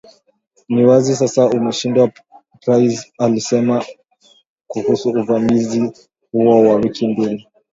ni 0.73 0.81
wazi 0.87 1.11
sasa 1.21 1.41
umeshindwa 1.55 2.11
Price 2.61 3.11
alisema 3.17 3.85
kuhusu 4.67 5.09
uvamizi 5.09 5.91
huo 6.31 6.69
wa 6.69 6.75
wiki 6.75 7.07
mbili 7.07 7.47